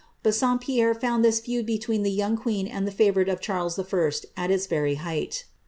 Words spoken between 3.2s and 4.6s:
of Charles]. at